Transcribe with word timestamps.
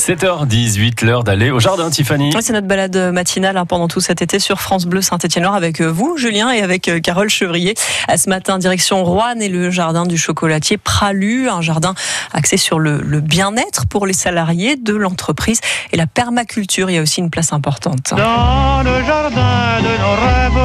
7h18, 0.00 1.04
l'heure 1.04 1.24
d'aller 1.24 1.50
au 1.50 1.60
jardin, 1.60 1.90
Tiffany. 1.90 2.32
C'est 2.40 2.54
notre 2.54 2.66
balade 2.66 2.96
matinale 3.12 3.58
hein, 3.58 3.66
pendant 3.66 3.86
tout 3.86 4.00
cet 4.00 4.22
été 4.22 4.38
sur 4.38 4.58
France 4.58 4.86
Bleu 4.86 5.02
Saint-Étienne-Noir 5.02 5.54
avec 5.54 5.82
euh, 5.82 5.92
vous, 5.92 6.16
Julien, 6.16 6.50
et 6.50 6.62
avec 6.62 6.88
euh, 6.88 7.00
Carole 7.00 7.28
Chevrier. 7.28 7.74
À 8.08 8.16
ce 8.16 8.30
matin, 8.30 8.58
direction 8.58 9.04
Rouen 9.04 9.38
et 9.40 9.50
le 9.50 9.70
jardin 9.70 10.06
du 10.06 10.16
chocolatier 10.16 10.78
Pralu, 10.78 11.50
un 11.50 11.60
jardin 11.60 11.94
axé 12.32 12.56
sur 12.56 12.78
le, 12.78 13.02
le 13.02 13.20
bien-être 13.20 13.86
pour 13.88 14.06
les 14.06 14.14
salariés 14.14 14.76
de 14.76 14.94
l'entreprise 14.94 15.60
et 15.92 15.98
la 15.98 16.06
permaculture. 16.06 16.88
Il 16.88 16.94
y 16.94 16.98
a 16.98 17.02
aussi 17.02 17.20
une 17.20 17.30
place 17.30 17.52
importante. 17.52 18.14
Dans 18.16 18.82
le 18.82 19.04
jardin 19.04 19.82
de 19.82 20.00
nos 20.00 20.16
rêves, 20.24 20.60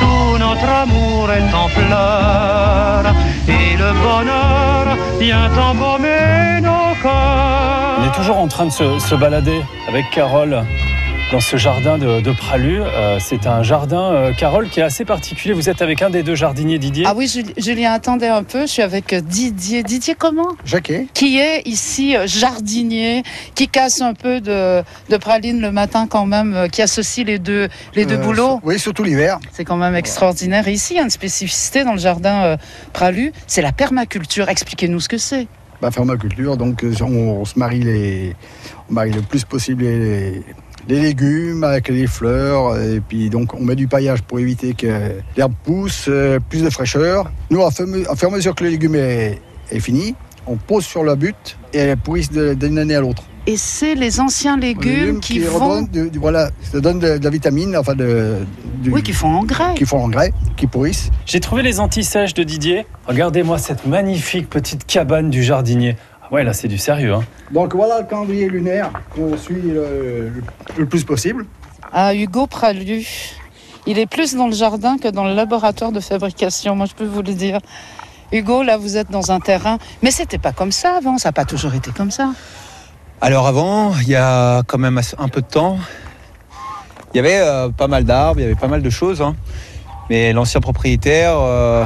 tout 0.00 0.38
notre 0.38 0.68
amour 0.68 1.30
est 1.30 1.54
en 1.54 1.68
fleurs 1.68 3.14
et 3.46 3.76
le 3.76 3.92
bonheur 4.02 4.98
vient 5.20 5.56
embaumer 5.56 6.01
toujours 8.22 8.38
en 8.38 8.46
train 8.46 8.66
de 8.66 8.70
se, 8.70 9.00
se 9.00 9.16
balader 9.16 9.60
avec 9.88 10.08
Carole 10.12 10.62
dans 11.32 11.40
ce 11.40 11.56
jardin 11.56 11.98
de, 11.98 12.20
de 12.20 12.30
Pralu. 12.30 12.80
Euh, 12.80 13.18
c'est 13.18 13.48
un 13.48 13.64
jardin, 13.64 14.12
euh, 14.12 14.32
Carole, 14.32 14.68
qui 14.68 14.78
est 14.78 14.84
assez 14.84 15.04
particulier. 15.04 15.52
Vous 15.54 15.68
êtes 15.68 15.82
avec 15.82 16.02
un 16.02 16.10
des 16.10 16.22
deux 16.22 16.36
jardiniers, 16.36 16.78
Didier. 16.78 17.04
Ah 17.04 17.14
oui, 17.16 17.26
Jul- 17.26 17.52
Julien, 17.56 17.90
attendez 17.92 18.28
un 18.28 18.44
peu. 18.44 18.60
Je 18.60 18.66
suis 18.66 18.82
avec 18.82 19.12
Didier. 19.12 19.82
Didier 19.82 20.14
comment? 20.16 20.46
Jacquet. 20.64 21.08
Qui 21.14 21.40
est 21.40 21.62
ici 21.66 22.14
euh, 22.16 22.28
jardinier, 22.28 23.24
qui 23.56 23.66
casse 23.66 24.00
un 24.00 24.14
peu 24.14 24.40
de, 24.40 24.84
de 25.10 25.16
praline 25.16 25.60
le 25.60 25.72
matin 25.72 26.06
quand 26.08 26.24
même, 26.26 26.68
qui 26.70 26.80
associe 26.80 27.26
les 27.26 27.40
deux, 27.40 27.68
les 27.96 28.04
deux 28.06 28.14
Euh, 28.18 28.18
boulots. 28.18 28.60
Oui, 28.62 28.78
surtout 28.78 29.02
l'hiver. 29.02 29.40
C'est 29.50 29.64
quand 29.64 29.76
même 29.78 29.96
extraordinaire. 29.96 30.68
Et 30.68 30.72
ici, 30.74 30.94
il 30.94 30.98
y 30.98 31.00
a 31.00 31.02
une 31.02 31.10
spécificité 31.10 31.82
dans 31.82 31.94
le 31.94 31.98
jardin 31.98 32.44
euh, 32.44 32.56
Pralu, 32.92 33.32
c'est 33.48 33.62
la 33.62 33.72
permaculture. 33.72 34.48
Expliquez-nous 34.48 35.00
ce 35.00 35.08
que 35.08 35.18
c'est. 35.18 35.48
Bah, 35.82 35.90
permaculture, 35.90 36.56
donc 36.56 36.84
euh, 36.84 36.94
on, 37.00 37.44
se 37.44 37.58
marie 37.58 37.80
les, 37.82 38.36
marie 38.88 39.10
le 39.10 39.20
plus 39.20 39.44
possible 39.44 39.82
les, 39.82 40.44
légumes 40.86 41.64
avec 41.64 41.88
les 41.88 42.06
fleurs 42.06 42.80
et 42.80 43.00
puis 43.00 43.30
donc 43.30 43.52
on 43.54 43.64
met 43.64 43.74
du 43.74 43.88
paillage 43.88 44.22
pour 44.22 44.38
éviter 44.38 44.74
que 44.74 44.86
l'herbe 45.36 45.54
pousse, 45.64 46.06
euh, 46.06 46.38
plus 46.38 46.62
de 46.62 46.70
fraîcheur. 46.70 47.32
Nous, 47.50 47.60
à 47.64 47.72
fur 47.72 47.88
et 47.88 48.30
mesure 48.30 48.54
que 48.54 48.62
le 48.62 48.70
légume 48.70 48.94
est, 48.94 49.40
fini, 49.80 50.14
on 50.46 50.54
pose 50.54 50.84
sur 50.84 51.02
la 51.02 51.16
butte 51.16 51.58
et 51.72 51.78
elle 51.78 51.96
pourrisse 51.96 52.30
d'une 52.30 52.78
année 52.78 52.94
à 52.94 53.00
l'autre. 53.00 53.24
Et 53.48 53.56
c'est 53.56 53.96
les 53.96 54.20
anciens 54.20 54.56
légumes 54.56 55.18
qui, 55.18 55.40
vont, 55.40 55.58
redonnent 55.58 55.88
de- 55.88 56.08
du- 56.08 56.18
voilà, 56.20 56.50
ça 56.62 56.80
donne 56.80 57.00
de, 57.00 57.18
de 57.18 57.24
la 57.24 57.30
vitamine, 57.30 57.76
enfin 57.76 57.94
de, 57.96 58.36
du- 58.76 58.90
oui, 58.92 59.02
qui 59.02 59.12
font 59.12 59.34
engrais. 59.34 59.74
qui 59.74 59.84
font 59.84 59.98
l'engrais, 59.98 60.32
qui 60.56 60.68
pourrissent. 60.68 61.10
J'ai 61.26 61.40
trouvé 61.40 61.62
les 61.62 61.80
antisèches 61.80 62.34
de 62.34 62.44
Didier. 62.44 62.86
Regardez-moi 63.06 63.58
cette 63.58 63.84
magnifique 63.84 64.48
petite 64.48 64.86
cabane 64.86 65.28
du 65.28 65.42
jardinier. 65.42 65.96
Ah 66.22 66.28
ouais, 66.32 66.44
là, 66.44 66.52
c'est 66.52 66.68
du 66.68 66.78
sérieux. 66.78 67.14
Hein. 67.14 67.24
Donc 67.50 67.74
voilà 67.74 68.00
le 68.02 68.06
calendrier 68.06 68.48
lunaire 68.48 68.92
qu'on 69.12 69.36
suit 69.36 69.60
le, 69.60 70.30
le- 70.34 70.42
le 70.78 70.86
plus 70.86 71.02
possible. 71.02 71.44
Ah, 71.92 72.14
Hugo 72.14 72.46
Pralu. 72.46 73.04
Il 73.88 73.98
est 73.98 74.06
plus 74.06 74.36
dans 74.36 74.46
le 74.46 74.54
jardin 74.54 74.98
que 74.98 75.08
dans 75.08 75.24
le 75.24 75.34
laboratoire 75.34 75.90
de 75.90 75.98
fabrication, 75.98 76.76
moi 76.76 76.86
je 76.86 76.94
peux 76.94 77.04
vous 77.06 77.22
le 77.22 77.34
dire. 77.34 77.58
Hugo, 78.30 78.62
là 78.62 78.76
vous 78.76 78.96
êtes 78.96 79.10
dans 79.10 79.32
un 79.32 79.40
terrain, 79.40 79.78
mais 80.00 80.12
c'était 80.12 80.38
pas 80.38 80.52
comme 80.52 80.70
ça 80.70 80.92
avant, 80.98 81.18
ça 81.18 81.30
n'a 81.30 81.32
pas 81.32 81.44
toujours 81.44 81.74
été 81.74 81.90
comme 81.90 82.12
ça. 82.12 82.30
Alors 83.24 83.46
avant, 83.46 83.94
il 84.00 84.08
y 84.08 84.16
a 84.16 84.64
quand 84.66 84.78
même 84.78 85.00
un 85.18 85.28
peu 85.28 85.42
de 85.42 85.46
temps, 85.46 85.78
il 87.14 87.18
y 87.18 87.20
avait 87.20 87.38
euh, 87.38 87.68
pas 87.68 87.86
mal 87.86 88.02
d'arbres, 88.02 88.40
il 88.40 88.42
y 88.42 88.46
avait 88.46 88.56
pas 88.56 88.66
mal 88.66 88.82
de 88.82 88.90
choses. 88.90 89.22
hein. 89.22 89.36
Mais 90.10 90.32
l'ancien 90.32 90.60
propriétaire, 90.60 91.36
euh, 91.38 91.84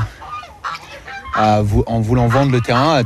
en 1.37 2.01
voulant 2.01 2.27
vendre 2.29 2.53
le 2.53 2.63
terrain, 2.63 3.01
a 3.01 3.03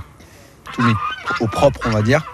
tout 0.72 0.80
mis 0.80 0.94
au 1.40 1.48
propre, 1.48 1.80
on 1.86 1.90
va 1.90 2.02
dire, 2.02 2.24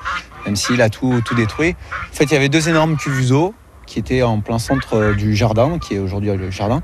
même 0.44 0.54
s'il 0.54 0.82
a 0.82 0.90
tout, 0.90 1.22
tout 1.24 1.34
détruit. 1.34 1.74
En 2.12 2.14
fait, 2.14 2.24
il 2.24 2.32
y 2.32 2.36
avait 2.36 2.50
deux 2.50 2.68
énormes 2.68 2.98
cuvuseaux 2.98 3.54
qui 3.86 3.98
étaient 3.98 4.22
en 4.22 4.40
plein 4.40 4.58
centre 4.58 4.98
euh, 4.98 5.14
du 5.14 5.34
jardin, 5.34 5.78
qui 5.78 5.94
est 5.94 5.98
aujourd'hui 5.98 6.30
le 6.30 6.50
jardin, 6.50 6.82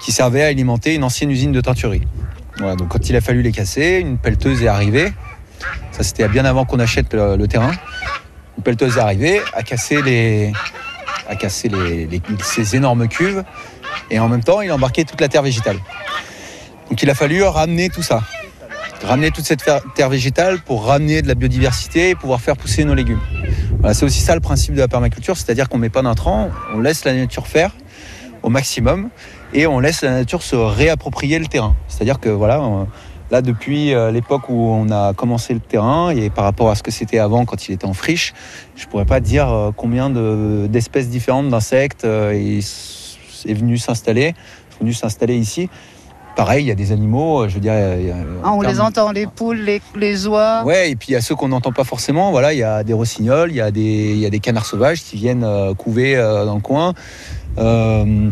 qui 0.00 0.12
servaient 0.12 0.44
à 0.44 0.46
alimenter 0.46 0.94
une 0.94 1.04
ancienne 1.04 1.30
usine 1.30 1.52
de 1.52 1.60
teinturerie. 1.60 2.08
Donc 2.58 2.88
quand 2.88 3.10
il 3.10 3.16
a 3.16 3.20
fallu 3.20 3.42
les 3.42 3.52
casser, 3.52 3.98
une 4.00 4.16
pelleteuse 4.16 4.62
est 4.62 4.68
arrivée. 4.68 5.12
Ça, 5.92 6.02
c'était 6.02 6.26
bien 6.28 6.46
avant 6.46 6.64
qu'on 6.64 6.78
achète 6.78 7.12
le 7.12 7.46
terrain. 7.46 7.72
Pelleteuse 8.60 8.96
est 8.96 9.00
arrivée, 9.00 9.40
a 9.54 9.62
cassé, 9.62 10.02
les, 10.02 10.52
ces 12.42 12.76
énormes 12.76 13.08
cuves 13.08 13.44
et 14.10 14.18
en 14.18 14.28
même 14.28 14.42
temps 14.42 14.60
il 14.60 14.70
a 14.70 14.74
embarqué 14.74 15.04
toute 15.04 15.20
la 15.20 15.28
terre 15.28 15.42
végétale. 15.42 15.78
Donc 16.88 17.02
il 17.02 17.10
a 17.10 17.14
fallu 17.14 17.42
ramener 17.42 17.88
tout 17.88 18.02
ça, 18.02 18.22
ramener 19.04 19.30
toute 19.30 19.44
cette 19.44 19.64
terre 19.94 20.08
végétale 20.08 20.60
pour 20.60 20.86
ramener 20.86 21.22
de 21.22 21.28
la 21.28 21.34
biodiversité 21.34 22.10
et 22.10 22.14
pouvoir 22.14 22.40
faire 22.40 22.56
pousser 22.56 22.84
nos 22.84 22.94
légumes. 22.94 23.20
C'est 23.92 24.04
aussi 24.04 24.20
ça 24.20 24.34
le 24.34 24.40
principe 24.40 24.74
de 24.74 24.80
la 24.80 24.88
permaculture, 24.88 25.36
c'est-à-dire 25.36 25.68
qu'on 25.68 25.78
ne 25.78 25.82
met 25.82 25.88
pas 25.88 26.02
d'intrants, 26.02 26.50
on 26.74 26.80
laisse 26.80 27.04
la 27.04 27.14
nature 27.14 27.46
faire 27.46 27.72
au 28.42 28.48
maximum 28.48 29.10
et 29.54 29.66
on 29.66 29.80
laisse 29.80 30.02
la 30.02 30.10
nature 30.10 30.42
se 30.42 30.56
réapproprier 30.56 31.38
le 31.38 31.46
terrain. 31.46 31.74
C'est-à-dire 31.88 32.20
que 32.20 32.28
voilà, 32.28 32.60
Là, 33.30 33.42
depuis 33.42 33.94
euh, 33.94 34.10
l'époque 34.10 34.48
où 34.48 34.70
on 34.72 34.90
a 34.90 35.14
commencé 35.14 35.54
le 35.54 35.60
terrain 35.60 36.10
et 36.10 36.30
par 36.30 36.44
rapport 36.44 36.68
à 36.70 36.74
ce 36.74 36.82
que 36.82 36.90
c'était 36.90 37.18
avant 37.18 37.44
quand 37.44 37.68
il 37.68 37.72
était 37.72 37.84
en 37.86 37.92
friche, 37.92 38.34
je 38.74 38.86
pourrais 38.86 39.04
pas 39.04 39.20
dire 39.20 39.48
euh, 39.48 39.70
combien 39.76 40.10
de- 40.10 40.66
d'espèces 40.68 41.08
différentes 41.08 41.48
d'insectes 41.48 42.04
euh, 42.04 42.32
est, 42.32 43.54
venu 43.54 43.78
s'installer, 43.78 44.34
sont 44.70 44.80
venus 44.80 44.98
s'installer 44.98 45.36
ici. 45.36 45.68
Pareil, 46.36 46.64
il 46.64 46.68
y 46.68 46.70
a 46.72 46.74
des 46.74 46.90
animaux, 46.90 47.46
je 47.48 47.54
veux 47.54 47.60
dire. 47.60 47.74
il 47.98 48.06
y 48.06 48.10
a- 48.10 48.16
Ah, 48.42 48.52
on 48.52 48.62
les 48.62 48.80
entend, 48.80 49.12
les 49.12 49.26
poules, 49.26 49.58
les, 49.58 49.80
les 49.94 50.26
oies. 50.26 50.62
Ouais, 50.64 50.90
et 50.90 50.96
puis 50.96 51.08
il 51.10 51.12
y 51.12 51.16
a 51.16 51.20
ceux 51.20 51.34
qu'on 51.36 51.48
n'entend 51.48 51.72
pas 51.72 51.84
forcément. 51.84 52.30
Voilà, 52.32 52.52
il 52.52 52.58
y 52.58 52.62
a 52.64 52.82
des 52.82 52.92
rossignols, 52.94 53.50
il 53.50 53.56
y 53.56 53.60
a 53.60 53.70
des, 53.70 54.12
il 54.12 54.18
y 54.18 54.26
a 54.26 54.30
des 54.30 54.38
canards 54.40 54.64
sauvages 54.66 55.02
qui 55.02 55.16
viennent 55.16 55.46
couver 55.76 56.16
dans 56.16 56.54
le 56.54 56.60
coin. 56.60 56.94
Euh, 57.58 58.28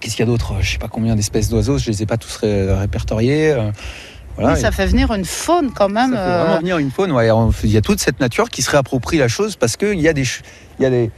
Qu'est-ce 0.00 0.16
qu'il 0.16 0.24
y 0.24 0.28
a 0.28 0.32
d'autre? 0.32 0.54
Je 0.60 0.72
sais 0.72 0.78
pas 0.78 0.88
combien 0.88 1.14
d'espèces 1.14 1.50
d'oiseaux, 1.50 1.76
je 1.76 1.90
les 1.90 2.02
ai 2.02 2.06
pas 2.06 2.16
tous 2.16 2.34
ré- 2.36 2.72
répertoriés. 2.72 3.54
Voilà. 4.36 4.54
Oui, 4.54 4.60
ça 4.60 4.70
fait 4.70 4.86
venir 4.86 5.12
une 5.12 5.24
faune 5.24 5.70
quand 5.72 5.88
même. 5.88 6.12
Ça 6.12 6.16
fait 6.16 6.22
euh, 6.30 6.42
vraiment 6.44 6.58
venir 6.60 6.78
une 6.78 6.90
faune. 6.90 7.12
ouais. 7.12 7.28
Il 7.64 7.70
y 7.70 7.76
a 7.76 7.80
toute 7.82 8.00
cette 8.00 8.20
nature 8.20 8.48
qui 8.48 8.62
se 8.62 8.70
réapproprie 8.70 9.18
la 9.18 9.28
chose 9.28 9.56
parce 9.56 9.76
qu'il 9.76 10.00
y 10.00 10.08
a 10.08 10.12
des, 10.12 10.24
ch- 10.24 10.42
il 10.78 10.82
y 10.82 10.86
a 10.86 10.90
des, 10.90 11.10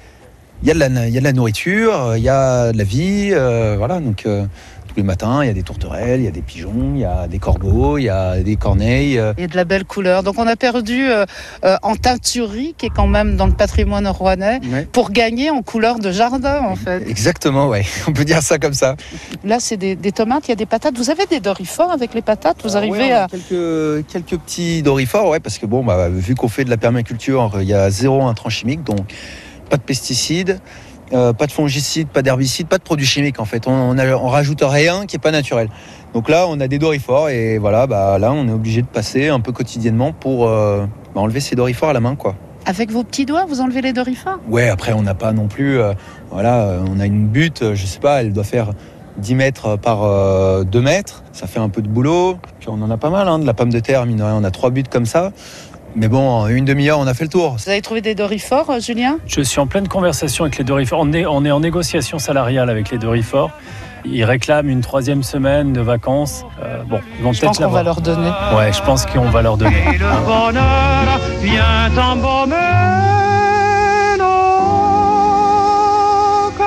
il 0.62 0.69
y 0.69 0.71
a 0.71 0.75
de 0.75 0.78
la, 0.78 0.87
il 1.09 1.12
y 1.15 1.17
a 1.17 1.21
de 1.21 1.25
la 1.25 1.33
nourriture, 1.33 2.15
il 2.17 2.22
y 2.22 2.28
a 2.28 2.72
de 2.72 2.78
la 2.78 2.84
vie, 2.84 3.31
euh, 3.33 3.75
voilà. 3.78 4.01
Donc 4.01 4.27
euh, 4.27 4.47
tous 4.92 5.00
les 5.00 5.06
matins, 5.06 5.42
il 5.42 5.47
y 5.47 5.50
a 5.50 5.54
des 5.54 5.62
tourterelles, 5.62 6.20
il 6.20 6.25
y 6.25 6.28
a 6.28 6.32
des 6.32 6.42
pigeons, 6.42 6.92
il 6.94 7.00
y 7.00 7.04
a 7.04 7.26
des 7.26 7.38
corbeaux, 7.38 7.97
il 7.97 8.04
y 8.04 8.08
a 8.10 8.36
des 8.41 8.56
corneilles. 8.56 9.19
euh, 9.19 9.32
et 9.38 9.47
de 9.47 9.56
la 9.56 9.64
belle 9.64 9.84
couleur. 9.84 10.22
Donc 10.22 10.38
on 10.38 10.47
a 10.47 10.56
perdu 10.56 11.08
euh, 11.08 11.25
euh, 11.64 11.76
en 11.82 11.97
teinturerie, 11.97 12.75
qui 12.76 12.86
est 12.86 12.91
quand 12.91 13.06
même 13.06 13.36
dans 13.36 13.47
le 13.47 13.54
patrimoine 13.54 14.06
rouennais, 14.06 14.60
ouais. 14.70 14.86
pour 14.92 15.10
gagner 15.10 15.50
en 15.50 15.62
couleur 15.62 15.98
de 15.98 16.12
jardin 16.12 16.62
en 16.64 16.76
fait. 16.76 17.08
Exactement, 17.08 17.69
ouais. 17.69 17.84
On 18.06 18.12
peut 18.12 18.25
dire 18.25 18.42
ça 18.42 18.58
comme 18.58 18.75
ça. 18.75 18.97
Là 19.44 19.58
c'est 19.60 19.76
des, 19.78 19.97
des 19.97 20.12
tomates, 20.12 20.48
il 20.48 20.50
y 20.50 20.53
a 20.53 20.56
des 20.56 20.66
patates. 20.66 20.97
Vous 20.98 21.10
avez 21.10 21.24
des 21.26 21.41
dorifores 21.41 21.91
avec 21.91 22.12
les 22.12 22.22
patates? 22.22 22.59
Vous 22.62 22.76
arrivez 22.76 22.92
Ouais, 22.92 23.12
on 23.12 23.16
a 23.16 23.22
à... 23.24 23.28
quelques, 23.28 24.06
quelques 24.09 24.38
petits 24.42 24.82
dorifores, 24.82 25.30
ouais, 25.30 25.41
parce 25.41 25.56
que 25.59 25.64
bon, 25.64 25.82
bah, 25.82 26.10
vu 26.10 26.34
qu'on 26.34 26.48
fait 26.48 26.64
de 26.64 26.70
la 26.70 26.76
permaculture, 26.76 27.53
il 27.60 27.69
y 27.69 27.74
a 27.74 27.88
zéro 27.88 28.22
intrant 28.24 28.50
chimique, 28.50 28.82
donc 28.84 28.98
pas 29.70 29.78
de 29.78 29.82
pesticides, 29.82 30.60
euh, 31.12 31.33
pas 31.33 31.47
de 31.47 31.53
fongicides, 31.53 32.09
pas 32.09 32.23
d'herbicides, 32.23 32.69
pas 32.69 32.78
de 32.78 32.83
produits 32.83 33.06
chimiques 33.06 33.41
en 33.41 33.45
fait. 33.45 33.67
On, 33.67 33.95
rajoute 34.28 34.62
rien 34.62 35.06
qui 35.06 35.17
est 35.17 35.19
pas 35.19 35.31
naturel. 35.31 35.69
Donc 36.15 36.28
là, 36.28 36.47
on 36.49 36.61
a 36.61 36.69
des 36.69 36.78
dorifores 36.78 37.28
et 37.28 37.59
voilà, 37.59 37.87
bah 37.87 38.19
là, 38.19 38.33
on 38.33 38.49
est 38.49 38.53
obligé 38.53 38.83
de 38.83 38.87
passer 38.87 39.28
un 39.28 39.41
peu 39.41 39.53
quotidiennement 39.53 40.12
pour 40.12 40.49
euh, 40.49 40.87
bah, 41.15 41.21
enlever 41.21 41.41
ces 41.41 41.56
dorifores 41.56 41.91
à 41.91 41.93
la 41.93 42.01
main, 42.01 42.17
quoi. 42.17 42.34
Avec 42.65 42.91
vos 42.91 43.03
petits 43.03 43.27
doigts, 43.27 43.45
vous 43.47 43.61
enlevez 43.61 43.81
les 43.81 43.93
dorifores? 43.93 44.39
Ouais, 44.49 44.69
après, 44.69 44.93
on 44.93 45.03
n'a 45.03 45.15
pas 45.15 45.33
non 45.33 45.49
plus. 45.49 45.81
euh, 45.81 45.95
voilà, 46.31 46.78
on 46.89 47.01
a 47.01 47.06
une 47.06 47.27
butte, 47.27 47.75
je 47.75 47.87
sais 47.87 47.99
pas, 47.99 48.21
elle 48.22 48.33
doit 48.33 48.45
faire 48.45 48.71
10 49.19 49.34
mètres 49.34 49.77
par 49.77 50.03
euh, 50.03 50.65
2 50.65 50.81
mètres. 50.81 51.22
Ça 51.33 51.47
fait 51.47 51.61
un 51.61 51.69
peu 51.69 51.83
de 51.83 51.89
boulot. 51.89 52.39
Puis 52.61 52.69
on 52.69 52.81
en 52.83 52.91
a 52.91 52.97
pas 52.97 53.11
mal, 53.11 53.28
hein, 53.28 53.39
de 53.39 53.47
la 53.47 53.55
pomme 53.55 53.72
de 53.72 53.81
terre, 53.81 54.06
mine 54.06 54.19
de 54.19 54.22
rien, 54.22 54.37
on 54.37 54.45
a 54.45 54.51
trois 54.51 54.71
buttes 54.71 54.89
comme 54.89 55.06
ça. 55.06 55.33
Mais 55.94 56.08
bon, 56.08 56.47
une 56.48 56.64
demi-heure, 56.64 56.98
on 56.98 57.06
a 57.06 57.12
fait 57.15 57.24
le 57.24 57.30
tour. 57.30 57.56
Vous 57.62 57.68
avez 57.68 57.83
trouvé 57.83 58.00
des 58.00 58.15
dorifores, 58.15 58.71
euh, 58.71 58.80
Julien? 58.80 59.18
Je 59.27 59.42
suis 59.42 59.60
en 59.60 59.66
pleine 59.66 59.89
conversation 59.89 60.44
avec 60.44 60.56
les 60.59 60.65
Dorifort. 60.65 61.00
On 61.00 61.12
est, 61.12 61.27
on 61.27 61.44
est 61.44 61.50
en 61.50 61.60
négociation 61.60 62.18
salariale 62.18 62.71
avec 62.71 62.91
les 62.91 62.98
Dorifort. 62.98 63.50
Ils 64.04 64.24
réclament 64.24 64.68
une 64.71 64.80
troisième 64.80 65.22
semaine 65.22 65.72
de 65.72 65.80
vacances. 65.80 66.44
Euh, 66.62 66.83
bon, 66.84 66.98
ils 67.18 67.24
vont 67.24 67.33
Je 67.33 67.41
peut-être 67.41 67.50
pense 67.59 67.66
qu'on 67.66 67.71
va 67.72 67.83
leur 67.83 68.00
donner. 68.00 68.30
Ouais, 68.56 68.72
je 68.72 68.80
pense 68.83 69.06
qu'on 69.06 69.28
va 69.30 69.42
leur 69.42 69.56
donner. 69.59 69.77
Et 69.94 69.98
le 69.98 70.06
Hein. 70.06 70.22
bonheur 70.27 71.21
vient 71.41 72.03
embaumer 72.03 72.56
nos 74.18 74.24
corps. 76.56 76.66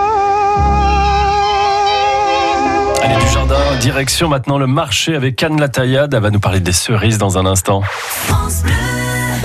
Allez, 3.03 3.15
du 3.25 3.31
jardin, 3.33 3.55
direction 3.81 4.29
maintenant 4.29 4.57
le 4.59 4.67
marché 4.67 5.15
avec 5.15 5.41
Anne 5.43 5.59
Lataillade. 5.59 6.13
Elle 6.13 6.21
va 6.21 6.29
nous 6.29 6.39
parler 6.39 6.59
des 6.61 6.71
cerises 6.73 7.17
dans 7.17 7.37
un 7.37 7.45
instant. 7.45 7.81
France 7.81 8.61
Bleu. 8.63 8.71